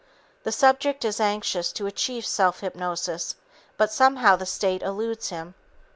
[0.45, 3.35] The subject is anxious to achieve self hypnosis,
[3.77, 5.53] but somehow the state eludes him.